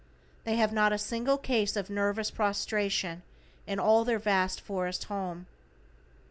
[0.45, 3.21] They have not a single case of nervous prostration
[3.67, 5.45] in all their vast forest home.